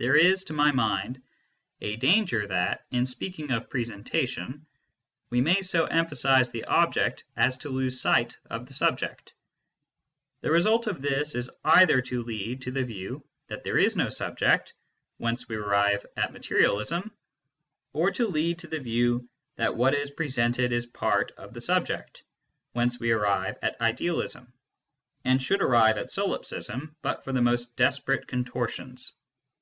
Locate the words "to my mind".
0.44-1.20